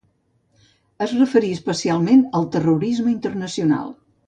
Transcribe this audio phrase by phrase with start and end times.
[0.99, 3.97] I es referí especialment al ‘terrorisme internacional’.